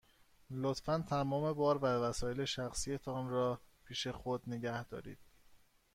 لطفاً 0.51 1.01
تمام 1.09 1.53
بار 1.53 1.77
و 1.77 1.85
وسایل 1.85 2.45
شخصی 2.45 2.97
تان 2.97 3.29
را 3.29 3.61
پیش 3.85 4.07
خود 4.07 4.41
نگه 4.47 4.83
دارید. 4.83 5.19